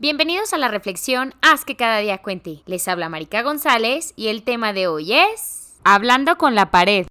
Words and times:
Bienvenidos 0.00 0.52
a 0.52 0.58
la 0.58 0.68
reflexión 0.68 1.34
Haz 1.42 1.64
que 1.64 1.74
cada 1.74 1.98
día 1.98 2.18
cuente. 2.18 2.62
Les 2.66 2.86
habla 2.86 3.08
Marica 3.08 3.42
González 3.42 4.12
y 4.14 4.28
el 4.28 4.44
tema 4.44 4.72
de 4.72 4.86
hoy 4.86 5.12
es 5.12 5.76
Hablando 5.82 6.38
con 6.38 6.54
la 6.54 6.70
pared. 6.70 7.08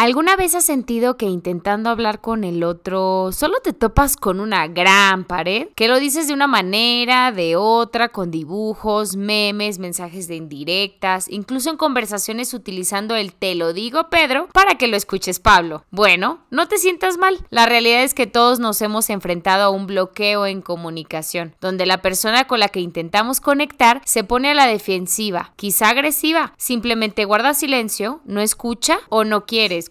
¿Alguna 0.00 0.34
vez 0.34 0.54
has 0.54 0.64
sentido 0.64 1.18
que 1.18 1.26
intentando 1.26 1.90
hablar 1.90 2.22
con 2.22 2.42
el 2.42 2.62
otro 2.62 3.32
solo 3.32 3.60
te 3.62 3.74
topas 3.74 4.16
con 4.16 4.40
una 4.40 4.66
gran 4.66 5.24
pared? 5.24 5.68
Que 5.74 5.88
lo 5.88 6.00
dices 6.00 6.26
de 6.26 6.32
una 6.32 6.46
manera, 6.46 7.32
de 7.32 7.56
otra, 7.56 8.08
con 8.08 8.30
dibujos, 8.30 9.14
memes, 9.16 9.78
mensajes 9.78 10.26
de 10.26 10.36
indirectas, 10.36 11.28
incluso 11.28 11.68
en 11.68 11.76
conversaciones 11.76 12.54
utilizando 12.54 13.14
el 13.14 13.34
te 13.34 13.54
lo 13.54 13.74
digo 13.74 14.08
Pedro 14.08 14.48
para 14.54 14.78
que 14.78 14.88
lo 14.88 14.96
escuches 14.96 15.38
Pablo. 15.38 15.84
Bueno, 15.90 16.38
no 16.48 16.66
te 16.66 16.78
sientas 16.78 17.18
mal. 17.18 17.36
La 17.50 17.66
realidad 17.66 18.02
es 18.02 18.14
que 18.14 18.26
todos 18.26 18.58
nos 18.58 18.80
hemos 18.80 19.10
enfrentado 19.10 19.64
a 19.64 19.68
un 19.68 19.86
bloqueo 19.86 20.46
en 20.46 20.62
comunicación, 20.62 21.56
donde 21.60 21.84
la 21.84 22.00
persona 22.00 22.46
con 22.46 22.60
la 22.60 22.70
que 22.70 22.80
intentamos 22.80 23.42
conectar 23.42 24.00
se 24.06 24.24
pone 24.24 24.50
a 24.50 24.54
la 24.54 24.66
defensiva, 24.66 25.52
quizá 25.56 25.90
agresiva, 25.90 26.54
simplemente 26.56 27.26
guarda 27.26 27.52
silencio, 27.52 28.22
no 28.24 28.40
escucha 28.40 28.96
o 29.10 29.24
no 29.24 29.44
quiere. 29.44 29.89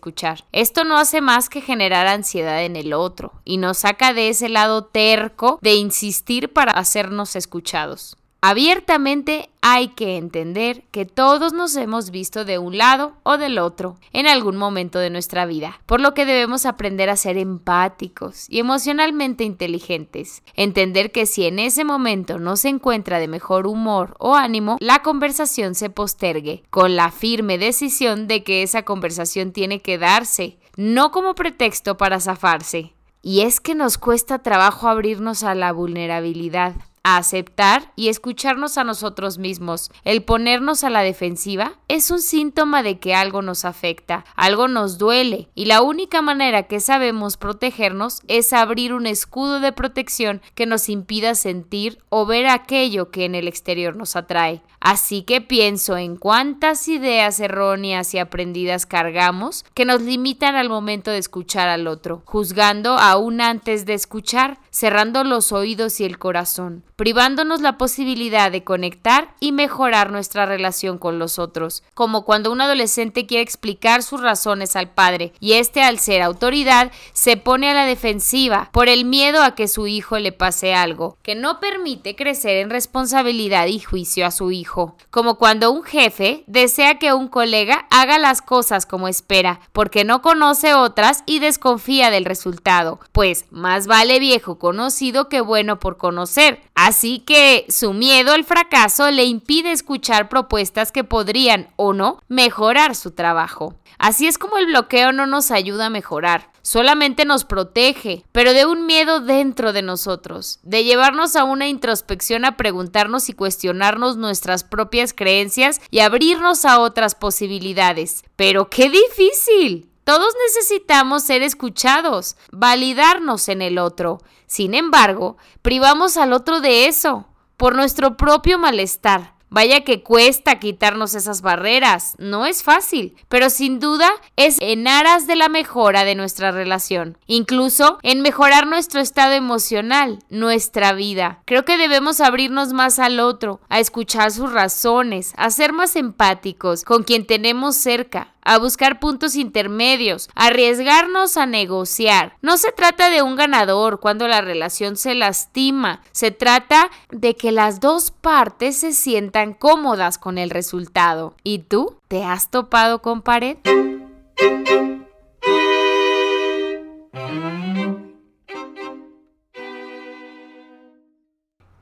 Esto 0.51 0.83
no 0.83 0.97
hace 0.97 1.21
más 1.21 1.49
que 1.49 1.61
generar 1.61 2.07
ansiedad 2.07 2.63
en 2.63 2.75
el 2.75 2.93
otro 2.93 3.33
y 3.45 3.57
nos 3.57 3.79
saca 3.79 4.13
de 4.13 4.29
ese 4.29 4.49
lado 4.49 4.85
terco 4.85 5.59
de 5.61 5.75
insistir 5.75 6.51
para 6.53 6.71
hacernos 6.73 7.35
escuchados. 7.35 8.18
Abiertamente 8.41 9.49
hay 9.61 9.89
que 9.89 10.15
entender 10.15 10.85
que 10.91 11.05
todos 11.05 11.51
nos 11.51 11.75
hemos 11.75 12.09
visto 12.09 12.45
de 12.45 12.57
un 12.57 12.77
lado 12.77 13.17
o 13.23 13.37
del 13.37 13.59
otro 13.59 13.97
en 14.13 14.27
algún 14.27 14.55
momento 14.55 14.97
de 14.97 15.09
nuestra 15.09 15.45
vida, 15.45 15.81
por 15.85 15.99
lo 15.99 16.13
que 16.13 16.25
debemos 16.25 16.65
aprender 16.65 17.09
a 17.09 17.17
ser 17.17 17.37
empáticos 17.37 18.45
y 18.47 18.59
emocionalmente 18.59 19.43
inteligentes. 19.43 20.41
Entender 20.55 21.11
que 21.11 21.25
si 21.25 21.47
en 21.47 21.59
ese 21.59 21.83
momento 21.83 22.39
no 22.39 22.55
se 22.55 22.69
encuentra 22.69 23.19
de 23.19 23.27
mejor 23.27 23.67
humor 23.67 24.15
o 24.19 24.35
ánimo, 24.35 24.77
la 24.79 25.01
conversación 25.01 25.75
se 25.75 25.89
postergue, 25.89 26.63
con 26.69 26.95
la 26.95 27.11
firme 27.11 27.57
decisión 27.57 28.27
de 28.29 28.45
que 28.45 28.63
esa 28.63 28.83
conversación 28.83 29.51
tiene 29.51 29.81
que 29.81 29.97
darse, 29.97 30.59
no 30.77 31.11
como 31.11 31.35
pretexto 31.35 31.97
para 31.97 32.21
zafarse. 32.21 32.93
Y 33.21 33.41
es 33.41 33.59
que 33.59 33.75
nos 33.75 33.97
cuesta 33.97 34.39
trabajo 34.39 34.87
abrirnos 34.87 35.43
a 35.43 35.53
la 35.55 35.73
vulnerabilidad 35.73 36.75
aceptar 37.17 37.91
y 37.95 38.09
escucharnos 38.09 38.77
a 38.77 38.83
nosotros 38.83 39.37
mismos. 39.37 39.91
El 40.03 40.23
ponernos 40.23 40.83
a 40.83 40.89
la 40.89 41.01
defensiva 41.01 41.73
es 41.87 42.11
un 42.11 42.21
síntoma 42.21 42.83
de 42.83 42.99
que 42.99 43.15
algo 43.15 43.41
nos 43.41 43.65
afecta, 43.65 44.25
algo 44.35 44.67
nos 44.67 44.97
duele 44.97 45.49
y 45.55 45.65
la 45.65 45.81
única 45.81 46.21
manera 46.21 46.63
que 46.63 46.79
sabemos 46.79 47.37
protegernos 47.37 48.21
es 48.27 48.53
abrir 48.53 48.93
un 48.93 49.07
escudo 49.07 49.59
de 49.59 49.71
protección 49.71 50.41
que 50.55 50.65
nos 50.65 50.89
impida 50.89 51.35
sentir 51.35 51.99
o 52.09 52.25
ver 52.25 52.47
aquello 52.47 53.11
que 53.11 53.25
en 53.25 53.35
el 53.35 53.47
exterior 53.47 53.95
nos 53.95 54.15
atrae. 54.15 54.61
Así 54.79 55.23
que 55.23 55.41
pienso 55.41 55.97
en 55.97 56.15
cuántas 56.15 56.87
ideas 56.87 57.39
erróneas 57.39 58.13
y 58.13 58.19
aprendidas 58.19 58.85
cargamos 58.85 59.65
que 59.73 59.85
nos 59.85 60.01
limitan 60.01 60.55
al 60.55 60.69
momento 60.69 61.11
de 61.11 61.17
escuchar 61.17 61.67
al 61.67 61.87
otro, 61.87 62.21
juzgando 62.25 62.97
aún 62.97 63.41
antes 63.41 63.85
de 63.85 63.93
escuchar, 63.93 64.59
cerrando 64.69 65.23
los 65.23 65.51
oídos 65.51 65.99
y 65.99 66.05
el 66.05 66.17
corazón, 66.17 66.83
privándonos 66.99 67.61
la 67.61 67.77
posibilidad 67.77 68.51
de 68.51 68.65
conectar 68.65 69.33
y 69.39 69.53
mejorar 69.53 70.11
nuestra 70.11 70.45
relación 70.45 70.97
con 70.97 71.17
los 71.17 71.39
otros, 71.39 71.81
como 71.93 72.25
cuando 72.25 72.51
un 72.51 72.59
adolescente 72.59 73.25
quiere 73.25 73.41
explicar 73.41 74.03
sus 74.03 74.19
razones 74.19 74.75
al 74.75 74.89
padre 74.89 75.31
y 75.39 75.53
este 75.53 75.81
al 75.81 75.97
ser 75.99 76.21
autoridad 76.21 76.91
se 77.13 77.37
pone 77.37 77.69
a 77.69 77.73
la 77.73 77.85
defensiva 77.85 78.69
por 78.73 78.89
el 78.89 79.05
miedo 79.05 79.41
a 79.43 79.55
que 79.55 79.69
su 79.69 79.87
hijo 79.87 80.19
le 80.19 80.33
pase 80.33 80.73
algo, 80.73 81.15
que 81.23 81.35
no 81.35 81.61
permite 81.61 82.17
crecer 82.17 82.57
en 82.57 82.69
responsabilidad 82.69 83.67
y 83.67 83.79
juicio 83.79 84.25
a 84.25 84.31
su 84.31 84.51
hijo 84.51 84.97
como 85.09 85.35
cuando 85.35 85.71
un 85.71 85.83
jefe 85.83 86.43
desea 86.47 86.99
que 86.99 87.13
un 87.13 87.29
colega 87.29 87.87
haga 87.91 88.19
las 88.19 88.41
cosas 88.41 88.85
como 88.85 89.07
espera, 89.07 89.61
porque 89.71 90.03
no 90.03 90.21
conoce 90.21 90.73
otras 90.73 91.23
y 91.25 91.39
desconfía 91.39 92.11
del 92.11 92.25
resultado, 92.25 92.99
pues 93.13 93.45
más 93.51 93.87
vale 93.87 94.19
viejo 94.19 94.59
conocido 94.59 95.29
que 95.29 95.39
bueno 95.39 95.79
por 95.79 95.95
conocer. 95.95 96.61
Así 96.89 97.19
que 97.19 97.67
su 97.69 97.93
miedo 97.93 98.31
al 98.31 98.43
fracaso 98.43 99.11
le 99.11 99.23
impide 99.23 99.71
escuchar 99.71 100.27
propuestas 100.27 100.91
que 100.91 101.03
podrían 101.03 101.67
o 101.75 101.93
no 101.93 102.19
mejorar 102.27 102.95
su 102.95 103.11
trabajo. 103.11 103.75
Así 103.99 104.25
es 104.25 104.39
como 104.39 104.57
el 104.57 104.65
bloqueo 104.65 105.11
no 105.11 105.27
nos 105.27 105.51
ayuda 105.51 105.85
a 105.85 105.89
mejorar, 105.91 106.51
solamente 106.63 107.25
nos 107.25 107.45
protege, 107.45 108.25
pero 108.31 108.53
de 108.53 108.65
un 108.65 108.87
miedo 108.87 109.19
dentro 109.19 109.71
de 109.71 109.83
nosotros, 109.83 110.57
de 110.63 110.83
llevarnos 110.83 111.35
a 111.35 111.43
una 111.43 111.67
introspección 111.67 112.43
a 112.43 112.57
preguntarnos 112.57 113.29
y 113.29 113.33
cuestionarnos 113.33 114.17
nuestras 114.17 114.63
propias 114.63 115.13
creencias 115.13 115.81
y 115.91 115.99
abrirnos 115.99 116.65
a 116.65 116.79
otras 116.79 117.13
posibilidades. 117.13 118.23
Pero 118.35 118.71
qué 118.71 118.89
difícil. 118.89 119.88
Todos 120.09 120.33
necesitamos 120.47 121.21
ser 121.21 121.43
escuchados, 121.43 122.35
validarnos 122.51 123.47
en 123.47 123.61
el 123.61 123.77
otro. 123.77 124.17
Sin 124.47 124.73
embargo, 124.73 125.37
privamos 125.61 126.17
al 126.17 126.33
otro 126.33 126.61
de 126.61 126.87
eso, 126.87 127.27
por 127.57 127.75
nuestro 127.75 128.17
propio 128.17 128.57
malestar. 128.57 129.35
Vaya 129.51 129.83
que 129.83 130.03
cuesta 130.03 130.59
quitarnos 130.59 131.15
esas 131.15 131.41
barreras, 131.41 132.15
no 132.19 132.45
es 132.45 132.63
fácil, 132.63 133.15
pero 133.29 133.49
sin 133.49 133.79
duda 133.79 134.09
es 134.35 134.57
en 134.61 134.87
aras 134.87 135.25
de 135.25 135.35
la 135.35 135.49
mejora 135.49 136.05
de 136.05 136.13
nuestra 136.13 136.51
relación, 136.51 137.17
incluso 137.25 137.97
en 138.03 138.21
mejorar 138.21 138.67
nuestro 138.67 139.01
estado 139.01 139.33
emocional, 139.33 140.19
nuestra 140.29 140.93
vida. 140.93 141.41
Creo 141.45 141.65
que 141.65 141.77
debemos 141.77 142.21
abrirnos 142.21 142.73
más 142.73 142.99
al 142.99 143.19
otro, 143.19 143.59
a 143.69 143.79
escuchar 143.79 144.31
sus 144.31 144.51
razones, 144.51 145.33
a 145.35 145.49
ser 145.49 145.73
más 145.73 145.95
empáticos 145.95 146.83
con 146.83 147.03
quien 147.03 147.25
tenemos 147.25 147.75
cerca, 147.75 148.35
a 148.49 148.57
buscar 148.57 148.99
puntos 148.99 149.35
intermedios, 149.35 150.27
arriesgarnos 150.33 151.37
a 151.37 151.45
negociar. 151.45 152.35
No 152.41 152.57
se 152.57 152.71
trata 152.71 153.11
de 153.11 153.21
un 153.21 153.35
ganador 153.35 153.99
cuando 153.99 154.27
la 154.27 154.41
relación 154.41 154.97
se 154.97 155.13
lastima, 155.13 156.01
se 156.11 156.31
trata 156.31 156.89
de 157.11 157.35
que 157.35 157.51
las 157.51 157.79
dos 157.79 158.09
partes 158.09 158.79
se 158.79 158.93
sientan 158.93 159.53
cómodas 159.53 160.17
con 160.17 160.39
el 160.39 160.49
resultado. 160.49 161.35
¿Y 161.43 161.59
tú? 161.59 161.97
¿Te 162.07 162.23
has 162.23 162.49
topado 162.49 163.03
con 163.03 163.21
pared? 163.21 163.57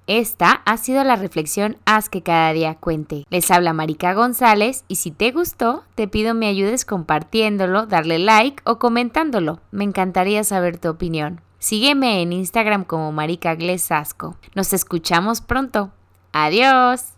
Esta 0.08 0.62
ha 0.66 0.78
sido 0.78 1.04
la 1.04 1.18
reflexión 1.18 1.76
Haz 1.86 2.08
que 2.08 2.24
cada 2.24 2.54
día 2.54 2.76
cuente. 2.76 3.26
Les 3.30 3.52
habla 3.52 3.74
Marica 3.74 4.14
González 4.14 4.86
y 4.88 4.96
si 4.96 5.12
te 5.12 5.32
gustó, 5.32 5.84
te 5.96 6.08
pido 6.08 6.34
me 6.34 6.48
ayudes 6.48 6.86
compartiéndolo, 6.86 7.88
darle 7.88 8.18
like 8.18 8.64
o 8.64 8.80
comentándolo. 8.80 9.60
Me 9.72 9.84
encantaría 9.84 10.46
saber 10.46 10.78
tu 10.78 10.88
opinión. 10.88 11.42
Sígueme 11.60 12.22
en 12.22 12.32
Instagram 12.32 12.86
como 12.86 13.12
Marica 13.12 13.56
Glesasco. 13.56 14.38
Nos 14.56 14.72
escuchamos 14.72 15.42
pronto. 15.42 15.92
Adiós. 16.32 17.17